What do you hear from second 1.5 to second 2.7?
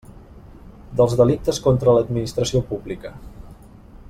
contra l'Administració